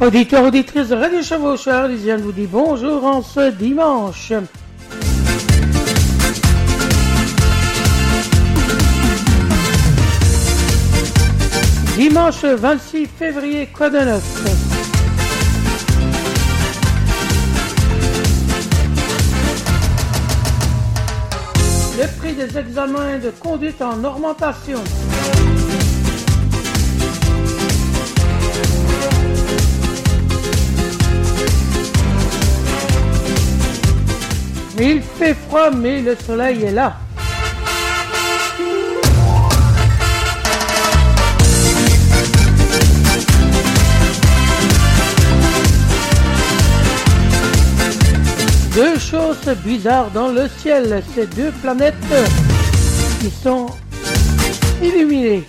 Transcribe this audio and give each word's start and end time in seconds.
Auditeurs, 0.00 0.44
auditrices 0.44 0.88
de 0.88 0.94
Radio 0.94 1.22
Chevaucheur, 1.22 1.86
Lisiane 1.86 2.22
vous 2.22 2.32
dit 2.32 2.46
bonjour 2.46 3.04
en 3.04 3.20
ce 3.20 3.50
dimanche. 3.50 4.32
Dimanche 11.98 12.44
26 12.44 13.08
février, 13.08 13.66
quoi 13.66 13.90
de 13.90 13.98
neuf? 13.98 14.22
Le 21.98 22.18
prix 22.18 22.32
des 22.32 22.56
examens 22.56 23.18
de 23.18 23.28
conduite 23.38 23.82
en 23.82 24.02
augmentation. 24.02 24.82
Il 34.82 35.02
fait 35.02 35.34
froid, 35.34 35.70
mais 35.70 36.00
le 36.00 36.16
soleil 36.16 36.64
est 36.64 36.72
là. 36.72 36.96
Deux 48.74 48.98
choses 48.98 49.36
bizarres 49.62 50.10
dans 50.12 50.28
le 50.28 50.48
ciel, 50.48 51.02
ces 51.14 51.26
deux 51.26 51.50
planètes 51.60 51.94
qui 53.20 53.30
sont 53.30 53.66
illuminées. 54.82 55.44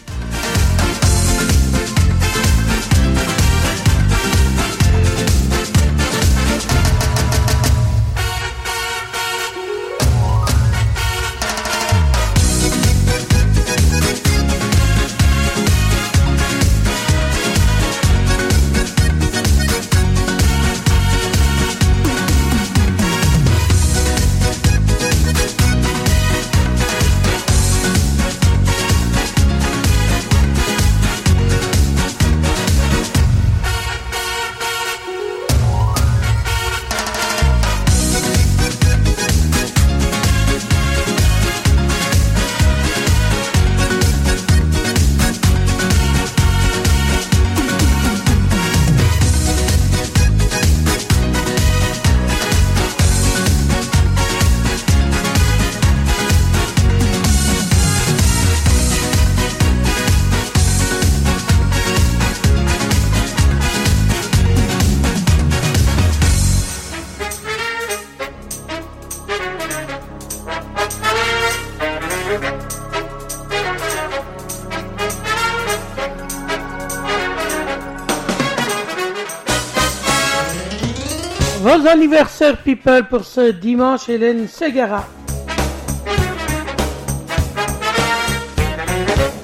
Vos 81.74 81.88
anniversaires 81.88 82.58
people 82.58 83.04
pour 83.10 83.24
ce 83.24 83.52
dimanche, 83.52 84.10
Hélène 84.10 84.46
Segara. 84.50 85.08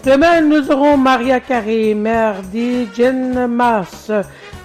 Demain, 0.04 0.42
nous 0.42 0.70
aurons 0.70 0.98
Maria 0.98 1.40
Carré, 1.40 1.94
mardi 1.94 2.90
Jen 2.94 3.48
Mass, 3.48 4.12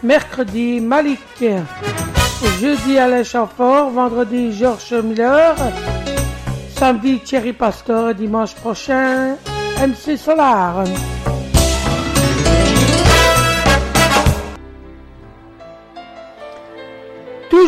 mercredi 0.02 0.80
Malik, 0.80 1.44
jeudi 2.60 2.98
Alain 2.98 3.22
Chamfort, 3.22 3.90
vendredi 3.90 4.52
Georges 4.52 5.00
Miller, 5.04 5.54
samedi 6.76 7.20
Thierry 7.20 7.52
Pastor, 7.52 8.12
dimanche 8.12 8.56
prochain 8.56 9.36
MC 9.80 10.16
Solar. 10.18 10.82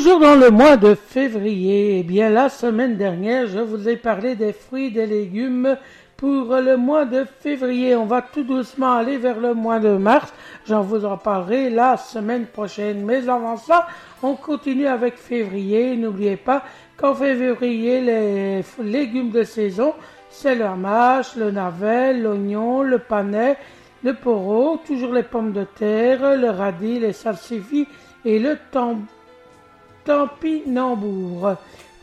Toujours 0.05 0.21
dans 0.21 0.37
le 0.37 0.51
mois 0.51 0.77
de 0.77 0.95
février, 0.95 2.01
eh 2.01 2.03
bien 2.03 2.29
la 2.29 2.51
semaine 2.51 2.99
dernière, 2.99 3.47
je 3.47 3.61
vous 3.61 3.89
ai 3.89 3.97
parlé 3.97 4.35
des 4.35 4.53
fruits 4.53 4.89
et 4.89 4.91
des 4.91 5.07
légumes 5.07 5.79
pour 6.19 6.55
le 6.57 6.77
mois 6.77 7.07
de 7.07 7.25
février. 7.41 7.97
On 7.97 8.05
va 8.05 8.21
tout 8.21 8.43
doucement 8.43 8.93
aller 8.97 9.17
vers 9.17 9.41
le 9.41 9.55
mois 9.55 9.79
de 9.79 9.97
mars. 9.97 10.31
J'en 10.67 10.83
vous 10.83 11.07
en 11.07 11.17
parlerai 11.17 11.71
la 11.71 11.97
semaine 11.97 12.45
prochaine. 12.45 13.03
Mais 13.03 13.31
avant 13.31 13.57
ça, 13.57 13.87
on 14.23 14.35
continue 14.35 14.87
avec 14.87 15.17
février. 15.17 15.97
N'oubliez 15.97 16.37
pas 16.37 16.65
qu'en 16.99 17.15
février, 17.15 18.03
les 18.03 18.63
légumes 18.83 19.31
de 19.31 19.43
saison, 19.43 19.95
c'est 20.29 20.55
le 20.55 20.69
mâche, 20.77 21.35
le 21.35 21.51
navet, 21.51 22.13
l'oignon, 22.13 22.83
le 22.83 22.99
panais, 22.99 23.57
le 24.03 24.13
poireau, 24.13 24.79
toujours 24.87 25.15
les 25.15 25.23
pommes 25.23 25.53
de 25.53 25.65
terre, 25.65 26.37
le 26.37 26.51
radis, 26.51 26.99
les 26.99 27.15
salsifis 27.15 27.89
et 28.27 28.39
le 28.39 28.59
tambour 28.71 29.14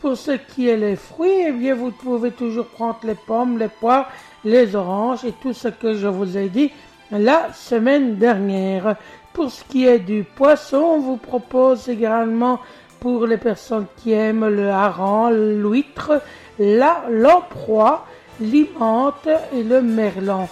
Pour 0.00 0.16
ce 0.16 0.32
qui 0.32 0.68
est 0.68 0.76
les 0.76 0.96
fruits, 0.96 1.44
eh 1.46 1.52
bien, 1.52 1.74
vous 1.74 1.92
pouvez 1.92 2.32
toujours 2.32 2.66
prendre 2.66 2.98
les 3.04 3.14
pommes, 3.14 3.58
les 3.58 3.68
poires, 3.68 4.10
les 4.44 4.74
oranges 4.74 5.24
et 5.24 5.32
tout 5.32 5.52
ce 5.52 5.68
que 5.68 5.94
je 5.94 6.08
vous 6.08 6.36
ai 6.36 6.48
dit 6.48 6.72
la 7.12 7.52
semaine 7.52 8.16
dernière. 8.16 8.96
Pour 9.32 9.50
ce 9.50 9.62
qui 9.64 9.86
est 9.86 10.00
du 10.00 10.24
poisson, 10.24 10.78
on 10.78 10.98
vous 10.98 11.16
propose 11.16 11.88
également 11.88 12.58
pour 12.98 13.26
les 13.26 13.36
personnes 13.36 13.86
qui 13.96 14.12
aiment 14.12 14.48
le 14.48 14.68
hareng, 14.68 15.30
l'huître, 15.30 16.20
la 16.58 17.04
lamproie, 17.08 18.04
l'imante 18.40 19.28
et 19.52 19.62
le 19.62 19.80
merlan. 19.80 20.48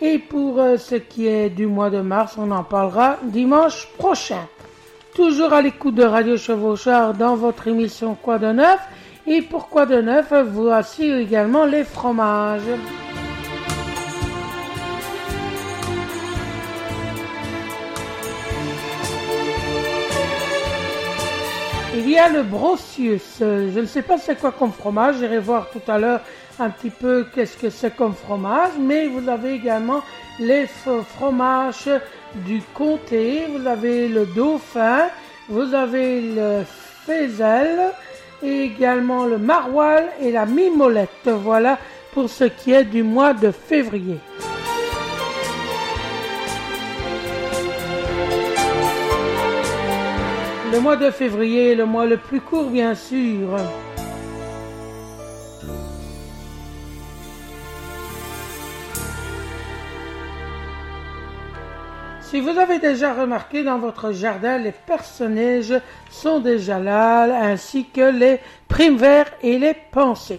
Et 0.00 0.18
pour 0.18 0.58
euh, 0.58 0.76
ce 0.76 0.94
qui 0.94 1.26
est 1.26 1.50
du 1.50 1.66
mois 1.66 1.90
de 1.90 2.00
mars, 2.00 2.36
on 2.38 2.50
en 2.50 2.64
parlera 2.64 3.18
dimanche 3.22 3.88
prochain 3.98 4.48
toujours 5.14 5.52
à 5.52 5.62
l'écoute 5.62 5.94
de 5.94 6.04
Radio 6.04 6.36
Chevauchard 6.36 7.14
dans 7.14 7.34
votre 7.34 7.68
émission 7.68 8.14
Quoi 8.14 8.38
de 8.38 8.52
neuf. 8.52 8.80
Et 9.26 9.42
pour 9.42 9.68
Quoi 9.68 9.86
de 9.86 10.00
neuf, 10.00 10.32
voici 10.32 11.04
également 11.04 11.64
les 11.64 11.84
fromages. 11.84 12.62
Il 21.96 22.08
y 22.08 22.18
a 22.18 22.28
le 22.28 22.42
Brocius. 22.42 23.36
Je 23.40 23.78
ne 23.78 23.86
sais 23.86 24.02
pas 24.02 24.18
c'est 24.18 24.38
quoi 24.38 24.52
comme 24.52 24.72
fromage. 24.72 25.16
J'irai 25.18 25.38
voir 25.38 25.70
tout 25.70 25.82
à 25.90 25.98
l'heure 25.98 26.20
un 26.58 26.70
petit 26.70 26.90
peu 26.90 27.26
qu'est-ce 27.34 27.56
que 27.56 27.68
c'est 27.70 27.94
comme 27.94 28.14
fromage. 28.14 28.72
Mais 28.78 29.06
vous 29.06 29.28
avez 29.28 29.54
également 29.54 30.02
les 30.38 30.66
fromages 31.16 31.88
du 32.34 32.62
comté, 32.74 33.46
vous 33.48 33.66
avez 33.66 34.08
le 34.08 34.26
dauphin, 34.26 35.08
vous 35.48 35.74
avez 35.74 36.20
le 36.20 36.64
Fézel, 37.06 37.92
et 38.42 38.62
également 38.62 39.26
le 39.26 39.38
maroilles 39.38 40.08
et 40.20 40.32
la 40.32 40.46
mimolette. 40.46 41.26
Voilà 41.26 41.78
pour 42.12 42.28
ce 42.28 42.44
qui 42.44 42.72
est 42.72 42.84
du 42.84 43.02
mois 43.02 43.34
de 43.34 43.50
février. 43.50 44.18
Le 50.72 50.80
mois 50.80 50.96
de 50.96 51.10
février 51.10 51.74
le 51.74 51.84
mois 51.84 52.06
le 52.06 52.16
plus 52.16 52.40
court, 52.40 52.70
bien 52.70 52.94
sûr. 52.94 53.58
Si 62.30 62.38
vous 62.38 62.56
avez 62.60 62.78
déjà 62.78 63.12
remarqué 63.12 63.64
dans 63.64 63.78
votre 63.78 64.12
jardin, 64.12 64.56
les 64.56 64.70
personnages 64.70 65.74
sont 66.12 66.38
déjà 66.38 66.78
là, 66.78 67.24
ainsi 67.42 67.86
que 67.92 68.16
les 68.16 68.38
primes 68.68 69.02
et 69.42 69.58
les 69.58 69.74
pensées. 69.90 70.38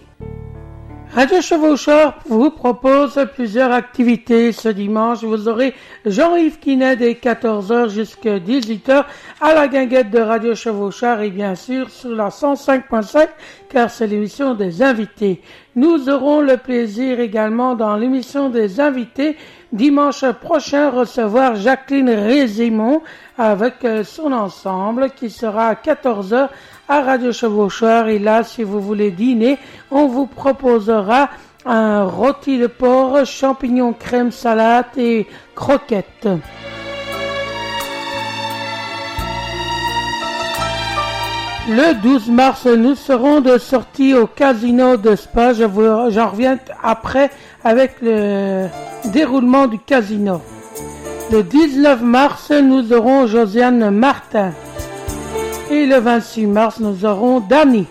Radio 1.14 1.42
Chevaucheur 1.42 2.14
vous 2.24 2.48
propose 2.48 3.20
plusieurs 3.34 3.72
activités. 3.72 4.52
Ce 4.52 4.70
dimanche, 4.70 5.22
vous 5.22 5.46
aurez 5.46 5.74
Jean-Yves 6.06 6.60
Quinet 6.60 6.96
dès 6.96 7.12
14h 7.12 7.90
jusqu'à 7.90 8.38
18h 8.38 9.04
à 9.42 9.52
la 9.52 9.68
guinguette 9.68 10.08
de 10.08 10.20
Radio 10.20 10.54
Chevaucheur 10.54 11.20
et 11.20 11.28
bien 11.28 11.54
sûr 11.54 11.90
sur 11.90 12.14
la 12.14 12.30
105.5 12.30 13.28
car 13.68 13.90
c'est 13.90 14.06
l'émission 14.06 14.54
des 14.54 14.82
invités. 14.82 15.42
Nous 15.74 16.10
aurons 16.10 16.40
le 16.42 16.58
plaisir 16.58 17.18
également 17.18 17.74
dans 17.74 17.96
l'émission 17.96 18.50
des 18.50 18.78
invités 18.78 19.38
dimanche 19.72 20.24
prochain 20.32 20.90
recevoir 20.90 21.56
Jacqueline 21.56 22.10
Rézimon 22.10 23.00
avec 23.38 23.82
euh, 23.84 24.04
son 24.04 24.32
ensemble 24.32 25.10
qui 25.10 25.30
sera 25.30 25.68
à 25.68 25.74
14h 25.74 26.48
à 26.88 27.00
Radio 27.00 27.32
Chevaucheur. 27.32 28.08
Et 28.08 28.18
là, 28.18 28.44
si 28.44 28.62
vous 28.62 28.80
voulez 28.80 29.10
dîner, 29.10 29.58
on 29.90 30.08
vous 30.08 30.26
proposera 30.26 31.30
un 31.64 32.04
rôti 32.04 32.58
de 32.58 32.66
porc, 32.66 33.24
champignons, 33.24 33.94
crème 33.94 34.30
salade 34.30 34.98
et 34.98 35.26
croquettes. 35.54 36.28
Le 41.68 41.94
12 41.94 42.28
mars, 42.28 42.66
nous 42.66 42.96
serons 42.96 43.40
de 43.40 43.56
sortie 43.56 44.14
au 44.14 44.26
casino 44.26 44.96
de 44.96 45.14
Spa. 45.14 45.52
j'en 45.52 46.28
reviens 46.28 46.58
après 46.82 47.30
avec 47.62 47.94
le 48.02 48.66
déroulement 49.12 49.68
du 49.68 49.78
casino. 49.78 50.40
Le 51.30 51.44
19 51.44 52.02
mars, 52.02 52.50
nous 52.50 52.92
aurons 52.92 53.28
Josiane 53.28 53.90
Martin. 53.90 54.50
Et 55.70 55.86
le 55.86 55.98
26 55.98 56.46
mars, 56.46 56.80
nous 56.80 57.04
aurons 57.04 57.38
Dani. 57.38 57.86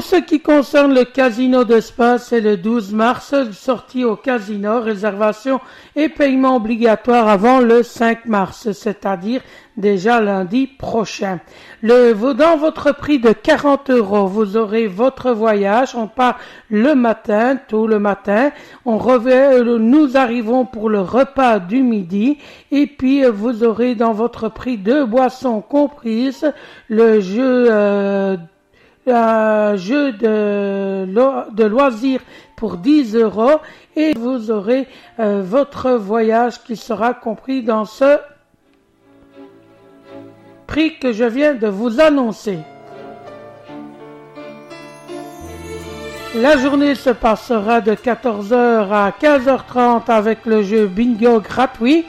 Pour 0.00 0.08
ce 0.08 0.16
qui 0.16 0.40
concerne 0.40 0.94
le 0.94 1.04
casino 1.04 1.64
de 1.64 1.78
c'est 1.78 2.40
le 2.40 2.56
12 2.56 2.94
mars, 2.94 3.34
sortie 3.52 4.02
au 4.02 4.16
casino, 4.16 4.80
réservation 4.80 5.60
et 5.94 6.08
paiement 6.08 6.56
obligatoire 6.56 7.28
avant 7.28 7.60
le 7.60 7.82
5 7.82 8.24
mars, 8.24 8.72
c'est-à-dire 8.72 9.42
déjà 9.76 10.22
lundi 10.22 10.66
prochain. 10.66 11.40
Le, 11.82 12.14
dans 12.32 12.56
votre 12.56 12.92
prix 12.92 13.18
de 13.18 13.32
40 13.32 13.90
euros, 13.90 14.26
vous 14.26 14.56
aurez 14.56 14.86
votre 14.86 15.32
voyage. 15.32 15.94
On 15.94 16.06
part 16.06 16.38
le 16.70 16.94
matin, 16.94 17.58
tout 17.68 17.86
le 17.86 17.98
matin. 17.98 18.52
On 18.86 18.96
revient, 18.96 19.62
nous 19.78 20.16
arrivons 20.16 20.64
pour 20.64 20.88
le 20.88 21.02
repas 21.02 21.58
du 21.58 21.82
midi. 21.82 22.38
Et 22.70 22.86
puis, 22.86 23.26
vous 23.26 23.64
aurez 23.64 23.94
dans 23.96 24.14
votre 24.14 24.48
prix 24.48 24.78
deux 24.78 25.04
boissons 25.04 25.60
comprises, 25.60 26.50
le 26.88 27.20
jeu 27.20 27.66
euh, 27.70 28.38
un 29.06 29.76
jeu 29.76 30.12
de, 30.12 31.64
loisirs 31.66 32.20
pour 32.56 32.76
10 32.76 33.16
euros 33.16 33.60
et 33.96 34.12
vous 34.16 34.50
aurez 34.50 34.86
euh, 35.18 35.42
votre 35.44 35.92
voyage 35.92 36.62
qui 36.62 36.76
sera 36.76 37.14
compris 37.14 37.62
dans 37.62 37.84
ce 37.84 38.18
prix 40.66 40.98
que 40.98 41.12
je 41.12 41.24
viens 41.24 41.54
de 41.54 41.66
vous 41.66 42.00
annoncer. 42.00 42.58
La 46.34 46.56
journée 46.56 46.94
se 46.94 47.10
passera 47.10 47.80
de 47.80 47.92
14h 47.92 48.92
à 48.92 49.10
15h30 49.20 50.08
avec 50.08 50.46
le 50.46 50.62
jeu 50.62 50.86
bingo 50.86 51.40
gratuit. 51.40 52.04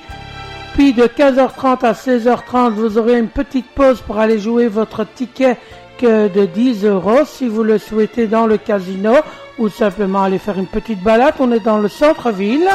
Puis 0.76 0.94
de 0.94 1.04
15h30 1.04 1.84
à 1.84 1.94
16h30, 1.94 2.74
vous 2.74 3.00
aurez 3.00 3.18
une 3.18 3.30
petite 3.30 3.66
pause 3.72 4.00
pour 4.02 4.20
aller 4.20 4.38
jouer 4.38 4.68
votre 4.68 5.06
ticket 5.06 5.58
de 6.02 6.46
10 6.46 6.86
euros 6.86 7.26
si 7.26 7.48
vous 7.48 7.64
le 7.64 7.78
souhaitez 7.78 8.28
dans 8.28 8.48
le 8.48 8.58
casino 8.58 9.14
ou 9.60 9.70
simplement 9.70 10.24
aller 10.24 10.40
faire 10.40 10.58
une 10.58 10.68
petite 10.68 11.04
balade. 11.04 11.36
On 11.40 11.52
est 11.52 11.64
dans 11.64 11.78
le 11.78 11.88
centre-ville. 11.88 12.68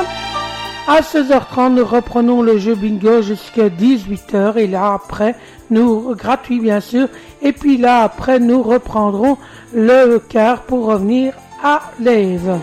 À 0.88 1.00
16h30, 1.00 1.75
nous 1.75 1.84
reprenons 1.84 2.43
le 2.43 2.58
jeu 2.58 2.76
bingo 2.76 3.20
jusqu'à 3.20 3.69
18h 3.69 4.56
et 4.56 4.69
là 4.69 4.93
après, 4.93 5.34
nous, 5.70 6.14
gratuit 6.14 6.61
bien 6.61 6.78
sûr, 6.78 7.08
et 7.43 7.50
puis 7.52 7.76
là 7.76 8.02
après, 8.02 8.38
nous 8.38 8.62
reprendrons 8.62 9.37
le 9.75 10.19
quart 10.19 10.62
pour 10.62 10.87
revenir 10.87 11.34
à 11.64 11.81
l'Ève. 11.99 12.61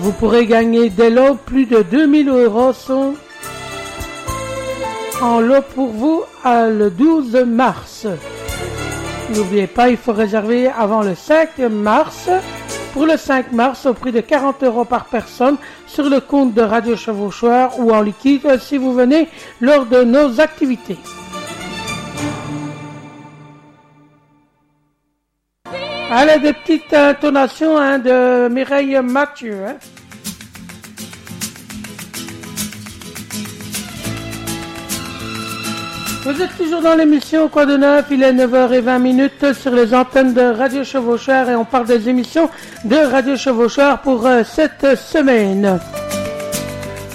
Vous 0.00 0.12
pourrez 0.12 0.46
gagner 0.46 0.88
dès 0.88 1.10
lors 1.10 1.36
plus 1.36 1.66
de 1.66 1.82
2000 1.82 2.30
euros 2.30 2.72
sont 2.72 3.14
en 5.22 5.40
lot 5.40 5.62
pour 5.74 5.88
vous 5.88 6.24
le 6.44 6.88
12 6.90 7.44
mars. 7.46 8.06
N'oubliez 9.34 9.68
pas, 9.68 9.88
il 9.88 9.96
faut 9.96 10.12
réserver 10.12 10.68
avant 10.68 11.02
le 11.02 11.14
5 11.14 11.58
mars. 11.70 12.28
Pour 12.92 13.06
le 13.06 13.16
5 13.16 13.52
mars, 13.52 13.86
au 13.86 13.94
prix 13.94 14.12
de 14.12 14.20
40 14.20 14.64
euros 14.64 14.84
par 14.84 15.06
personne 15.06 15.56
sur 15.86 16.10
le 16.10 16.20
compte 16.20 16.52
de 16.54 16.60
Radio 16.60 16.96
Chevauchoir 16.96 17.78
ou 17.78 17.92
en 17.92 18.02
liquide 18.02 18.58
si 18.60 18.76
vous 18.76 18.92
venez 18.92 19.28
lors 19.60 19.86
de 19.86 20.02
nos 20.02 20.40
activités. 20.40 20.98
Allez, 26.10 26.40
des 26.40 26.52
petites 26.52 26.92
intonations 26.92 27.78
hein, 27.78 27.98
de 27.98 28.48
Mireille 28.48 29.00
Mathieu. 29.02 29.64
Hein. 29.66 29.76
Vous 36.24 36.40
êtes 36.40 36.56
toujours 36.56 36.80
dans 36.80 36.94
l'émission 36.94 37.48
Quoi 37.48 37.66
de 37.66 37.76
neuf, 37.76 38.06
il 38.12 38.22
est 38.22 38.32
9h20 38.32 39.02
minutes 39.02 39.52
sur 39.54 39.72
les 39.72 39.92
antennes 39.92 40.32
de 40.32 40.40
Radio 40.40 40.84
Chevaucheur 40.84 41.50
et 41.50 41.56
on 41.56 41.64
parle 41.64 41.86
des 41.86 42.08
émissions 42.08 42.48
de 42.84 42.94
Radio 42.94 43.36
Chevaucheur 43.36 43.98
pour 43.98 44.24
euh, 44.24 44.44
cette 44.44 44.96
semaine. 44.96 45.80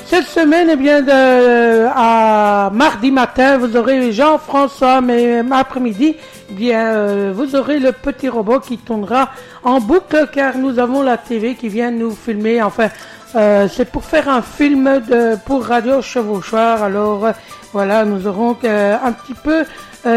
Cette 0.07 0.25
semaine, 0.25 0.67
eh 0.73 0.75
bien, 0.75 1.01
de, 1.01 1.87
à 1.95 2.69
mardi 2.73 3.09
matin, 3.11 3.57
vous 3.57 3.77
aurez 3.77 4.11
Jean-François, 4.11 4.99
mais 4.99 5.41
après-midi, 5.51 6.17
eh 6.49 6.53
bien, 6.53 6.87
euh, 6.87 7.33
vous 7.33 7.55
aurez 7.55 7.79
le 7.79 7.93
petit 7.93 8.27
robot 8.27 8.59
qui 8.59 8.77
tournera 8.77 9.31
en 9.63 9.79
boucle 9.79 10.27
car 10.33 10.57
nous 10.57 10.79
avons 10.79 11.01
la 11.01 11.15
TV 11.15 11.55
qui 11.55 11.69
vient 11.69 11.91
nous 11.91 12.11
filmer. 12.11 12.61
Enfin, 12.61 12.89
euh, 13.35 13.67
c'est 13.67 13.91
pour 13.91 14.05
faire 14.05 14.29
un 14.29 14.41
film 14.41 15.01
pour 15.45 15.65
Radio 15.65 16.01
Chevauchoir. 16.01 16.81
Alors 16.81 17.25
euh, 17.25 17.31
voilà, 17.73 18.05
nous 18.05 18.25
aurons 18.25 18.55
euh, 18.63 18.95
un 19.03 19.11
petit 19.11 19.33
peu 19.33 19.65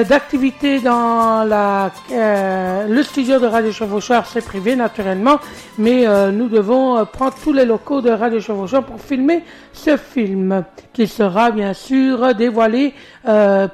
d'activité 0.08 0.78
dans 0.78 1.42
le 1.42 3.02
studio 3.02 3.40
de 3.40 3.46
Radio 3.46 3.72
Chevauchoir. 3.72 4.24
C'est 4.26 4.44
privé 4.44 4.76
naturellement, 4.76 5.40
mais 5.78 6.06
nous 6.30 6.48
devons 6.48 7.04
prendre 7.06 7.34
tous 7.42 7.52
les 7.52 7.64
locaux 7.64 8.00
de 8.00 8.10
Radio 8.10 8.38
Chevauchoir 8.38 8.84
pour 8.84 9.00
filmer 9.00 9.42
ce 9.72 9.96
film 9.96 10.62
qui 10.92 11.08
sera 11.08 11.50
bien 11.50 11.72
sûr 11.72 12.36
dévoilé 12.36 12.94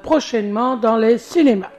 prochainement 0.03 0.79
dans 0.79 0.97
les 0.97 1.19
cinémas. 1.19 1.76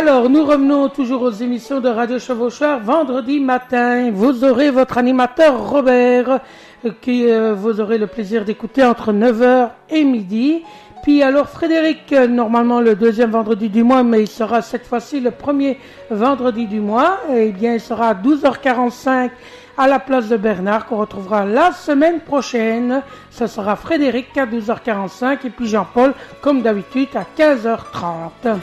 Alors, 0.00 0.30
nous 0.30 0.44
revenons 0.44 0.88
toujours 0.88 1.22
aux 1.22 1.32
émissions 1.32 1.80
de 1.80 1.88
Radio 1.88 2.20
Chevaucheur. 2.20 2.78
Vendredi 2.78 3.40
matin, 3.40 4.12
vous 4.12 4.44
aurez 4.44 4.70
votre 4.70 4.96
animateur 4.96 5.70
Robert, 5.70 6.38
euh, 6.84 6.90
qui 7.02 7.28
euh, 7.28 7.52
vous 7.52 7.80
aurez 7.80 7.98
le 7.98 8.06
plaisir 8.06 8.44
d'écouter 8.44 8.84
entre 8.84 9.12
9h 9.12 9.70
et 9.90 10.04
midi. 10.04 10.62
Puis 11.02 11.20
alors 11.24 11.48
Frédéric, 11.48 12.12
euh, 12.12 12.28
normalement 12.28 12.80
le 12.80 12.94
deuxième 12.94 13.32
vendredi 13.32 13.68
du 13.68 13.82
mois, 13.82 14.04
mais 14.04 14.20
il 14.20 14.28
sera 14.28 14.62
cette 14.62 14.86
fois-ci 14.86 15.18
le 15.18 15.32
premier 15.32 15.80
vendredi 16.12 16.66
du 16.66 16.78
mois. 16.78 17.18
Eh 17.34 17.50
bien, 17.50 17.74
il 17.74 17.80
sera 17.80 18.10
à 18.10 18.14
12h45 18.14 19.30
à 19.76 19.88
la 19.88 19.98
place 19.98 20.28
de 20.28 20.36
Bernard 20.36 20.86
qu'on 20.86 20.98
retrouvera 20.98 21.44
la 21.44 21.72
semaine 21.72 22.20
prochaine. 22.20 23.02
Ce 23.32 23.48
sera 23.48 23.74
Frédéric 23.74 24.38
à 24.38 24.46
12h45 24.46 25.44
et 25.44 25.50
puis 25.50 25.66
Jean-Paul 25.66 26.14
comme 26.40 26.62
d'habitude 26.62 27.08
à 27.16 27.24
15h30. 27.36 28.58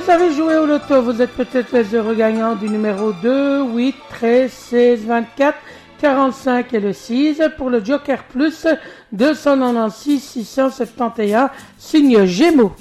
Vous 0.00 0.10
avez 0.10 0.32
joué 0.32 0.56
au 0.56 0.66
loto, 0.66 1.02
vous 1.02 1.22
êtes 1.22 1.32
peut-être 1.32 1.72
les 1.72 1.94
heureux 1.94 2.14
gagnants 2.14 2.54
du 2.54 2.68
numéro 2.68 3.12
2, 3.12 3.64
8, 3.64 3.94
13, 4.10 4.50
16, 4.50 5.00
24, 5.06 5.56
45 6.00 6.74
et 6.74 6.80
le 6.80 6.92
6. 6.92 7.42
Pour 7.56 7.70
le 7.70 7.84
Joker 7.84 8.24
Plus, 8.24 8.66
296, 9.12 10.20
671, 10.20 11.48
signe 11.78 12.24
Gémeaux. 12.26 12.72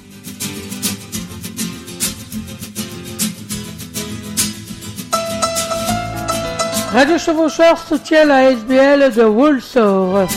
Radio 6.93 7.17
Chevaucheur 7.17 7.77
soutient 7.77 8.25
la 8.25 8.51
SBL 8.51 9.13
de 9.13 9.24
Woolsor. 9.24 10.27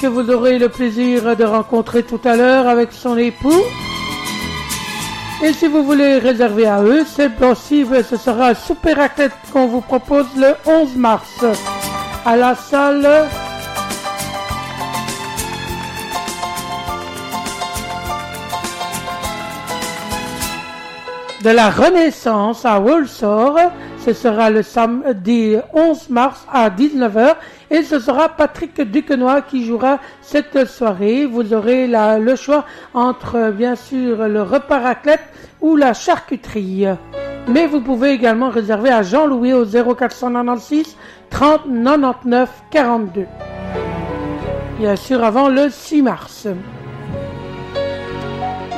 Que 0.00 0.06
vous 0.06 0.30
aurez 0.30 0.60
le 0.60 0.68
plaisir 0.68 1.36
de 1.36 1.42
rencontrer 1.42 2.04
tout 2.04 2.20
à 2.24 2.36
l'heure 2.36 2.68
avec 2.68 2.92
son 2.92 3.16
époux. 3.18 3.62
Et 5.42 5.52
si 5.52 5.66
vous 5.66 5.82
voulez 5.82 6.18
réserver 6.18 6.66
à 6.66 6.82
eux, 6.82 7.04
c'est 7.04 7.34
possible, 7.34 8.04
ce 8.04 8.16
sera 8.16 8.50
un 8.50 8.54
super 8.54 9.00
athlète 9.00 9.32
qu'on 9.52 9.66
vous 9.66 9.80
propose 9.80 10.26
le 10.36 10.54
11 10.66 10.94
mars 10.94 11.44
à 12.24 12.36
la 12.36 12.54
salle 12.54 13.28
de 21.42 21.50
la 21.50 21.70
Renaissance 21.70 22.64
à 22.64 22.78
Walsall. 22.78 23.72
Ce 24.04 24.12
sera 24.12 24.48
le 24.48 24.62
samedi 24.62 25.56
11 25.74 26.10
mars 26.10 26.46
à 26.50 26.70
19h 26.70 27.34
et 27.70 27.82
ce 27.82 27.98
sera 27.98 28.28
Patrick 28.28 28.80
Duquenois 28.80 29.42
qui 29.42 29.64
jouera 29.64 29.98
cette 30.22 30.66
soirée. 30.66 31.26
Vous 31.26 31.52
aurez 31.52 31.86
le 31.86 32.36
choix 32.36 32.64
entre 32.94 33.50
bien 33.50 33.74
sûr 33.74 34.28
le 34.28 34.42
repas 34.42 34.78
raclette 34.78 35.24
ou 35.60 35.76
la 35.76 35.92
charcuterie. 35.92 36.86
Mais 37.48 37.66
vous 37.66 37.80
pouvez 37.80 38.10
également 38.10 38.50
réserver 38.50 38.90
à 38.90 39.02
Jean-Louis 39.02 39.52
au 39.52 39.64
0496 39.64 40.96
30 41.30 41.62
99 41.84 42.48
42. 42.70 43.26
Bien 44.78 44.96
sûr 44.96 45.24
avant 45.24 45.48
le 45.48 45.70
6 45.70 46.02
mars. 46.02 46.46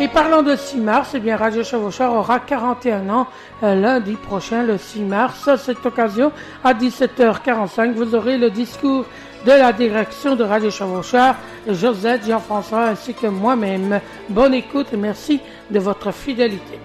Et 0.02 0.09
parlant 0.09 0.42
de 0.42 0.57
6 0.57 0.78
mars, 0.78 1.11
eh 1.12 1.19
bien 1.19 1.37
Radio 1.37 1.62
Chevaucheur 1.62 2.14
aura 2.14 2.38
41 2.38 3.11
ans 3.11 3.26
euh, 3.62 3.75
lundi 3.75 4.14
prochain, 4.14 4.62
le 4.62 4.78
6 4.78 5.00
mars. 5.02 5.47
À 5.47 5.59
cette 5.59 5.85
occasion, 5.85 6.33
à 6.64 6.73
17h45, 6.73 7.92
vous 7.92 8.14
aurez 8.14 8.38
le 8.38 8.49
discours 8.49 9.04
de 9.45 9.52
la 9.52 9.75
direction 9.75 10.37
de 10.37 10.42
Radio 10.42 10.71
Chevaucheur, 10.71 11.35
Josette, 11.69 12.26
Jean-François 12.26 12.87
ainsi 12.87 13.12
que 13.12 13.26
moi-même. 13.26 14.00
Bonne 14.30 14.54
écoute 14.54 14.87
et 14.95 14.97
merci 14.97 15.38
de 15.71 15.78
votre 15.78 16.12
fidélité. 16.12 16.78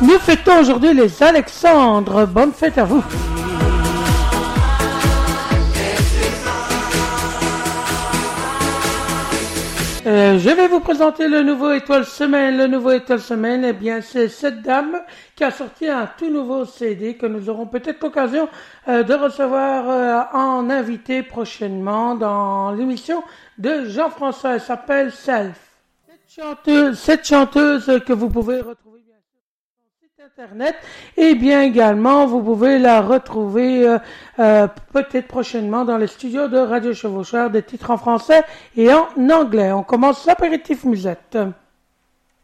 Nous 0.00 0.18
fêtons 0.18 0.60
aujourd'hui 0.60 0.94
les 0.94 1.22
Alexandres. 1.22 2.26
Bonne 2.26 2.52
fête 2.52 2.78
à 2.78 2.84
vous. 2.84 3.04
Euh, 10.10 10.40
je 10.40 10.50
vais 10.50 10.66
vous 10.66 10.80
présenter 10.80 11.28
le 11.28 11.44
nouveau 11.44 11.70
Étoile 11.70 12.04
Semaine. 12.04 12.56
Le 12.56 12.66
nouveau 12.66 12.90
Étoile 12.90 13.20
Semaine, 13.20 13.64
eh 13.64 13.72
bien, 13.72 14.00
c'est 14.00 14.26
cette 14.26 14.60
dame 14.60 15.00
qui 15.36 15.44
a 15.44 15.52
sorti 15.52 15.86
un 15.86 16.08
tout 16.18 16.30
nouveau 16.30 16.64
CD 16.64 17.14
que 17.14 17.26
nous 17.26 17.48
aurons 17.48 17.66
peut-être 17.66 18.02
l'occasion 18.02 18.48
euh, 18.88 19.04
de 19.04 19.14
recevoir 19.14 19.88
euh, 19.88 20.36
en 20.36 20.68
invité 20.68 21.22
prochainement 21.22 22.16
dans 22.16 22.72
l'émission 22.72 23.22
de 23.58 23.84
Jean-François. 23.84 24.54
Elle 24.54 24.60
s'appelle 24.60 25.12
Self. 25.12 25.60
Cette 26.08 26.44
chanteuse, 26.44 26.98
cette 26.98 27.24
chanteuse 27.24 28.00
que 28.04 28.12
vous 28.12 28.30
pouvez 28.30 28.56
retrouver 28.56 28.98
et 31.16 31.34
bien 31.34 31.62
également 31.62 32.26
vous 32.26 32.42
pouvez 32.42 32.78
la 32.78 33.00
retrouver 33.00 33.86
euh, 33.86 33.98
euh, 34.38 34.66
peut-être 34.92 35.26
prochainement 35.26 35.84
dans 35.84 35.96
les 35.96 36.06
studios 36.06 36.48
de 36.48 36.58
Radio 36.58 36.94
Chevaucheur 36.94 37.50
des 37.50 37.62
titres 37.62 37.90
en 37.90 37.98
français 37.98 38.42
et 38.76 38.92
en 38.92 39.08
anglais. 39.30 39.72
On 39.72 39.82
commence 39.82 40.26
l'apéritif 40.26 40.84
musette. 40.84 41.36